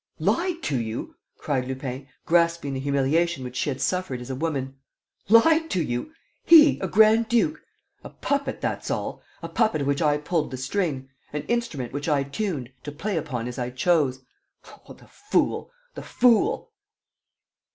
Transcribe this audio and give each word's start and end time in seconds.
.""Lied 0.35 0.63
to 0.63 0.81
you?" 0.81 1.13
cried 1.37 1.67
Lupin, 1.67 2.07
grasping 2.25 2.73
the 2.73 2.79
humiliation 2.79 3.43
which 3.43 3.55
she 3.55 3.69
had 3.69 3.79
suffered 3.79 4.19
as 4.19 4.31
a 4.31 4.35
woman. 4.35 4.77
"Lied 5.29 5.69
to 5.69 5.83
you? 5.83 6.11
He, 6.43 6.79
a 6.79 6.87
grand 6.87 7.29
duke! 7.29 7.61
A 8.03 8.09
puppet, 8.09 8.61
that's 8.61 8.89
all, 8.89 9.21
a 9.43 9.47
puppet 9.47 9.81
of 9.81 9.85
which 9.85 10.01
I 10.01 10.17
pulled 10.17 10.49
the 10.49 10.57
string... 10.57 11.09
an 11.33 11.43
instrument 11.43 11.93
which 11.93 12.09
I 12.09 12.23
tuned, 12.23 12.71
to 12.83 12.91
play 12.91 13.15
upon 13.15 13.47
as 13.47 13.59
I 13.59 13.69
chose! 13.69 14.21
Oh, 14.87 14.93
the 14.93 15.07
fool, 15.07 15.69
the 15.93 16.01
fool!" 16.01 16.71